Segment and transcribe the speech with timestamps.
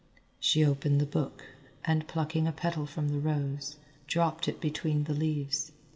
[0.39, 1.45] She opened the book
[1.85, 3.75] and, plucking a petal from the rose,
[4.07, 5.73] dropped it between the leaves.